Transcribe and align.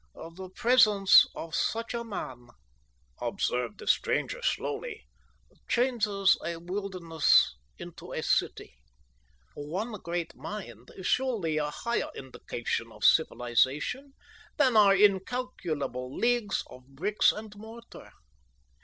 "The 0.35 0.49
presence 0.49 1.27
of 1.35 1.53
such 1.53 1.93
a 1.93 2.03
man," 2.03 2.47
observed 3.21 3.77
the 3.77 3.85
stranger 3.85 4.41
slowly, 4.41 5.05
"changes 5.69 6.35
a 6.43 6.55
wilderness 6.57 7.55
into 7.77 8.11
a 8.11 8.23
city. 8.23 8.73
One 9.53 9.91
great 10.01 10.33
mind 10.33 10.89
is 10.95 11.05
surely 11.05 11.57
a 11.57 11.69
higher 11.69 12.09
indication 12.15 12.91
of 12.91 13.03
civilisation 13.03 14.13
than 14.57 14.75
are 14.75 14.95
incalculable 14.95 16.17
leagues 16.17 16.63
of 16.65 16.83
bricks 16.95 17.31
and 17.31 17.55
mortar. 17.55 18.09